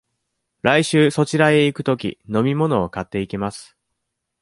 [0.63, 3.77] 来週そちらへ行くとき、飲み物を買っていきます。